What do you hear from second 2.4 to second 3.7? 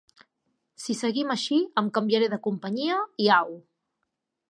companyia i au.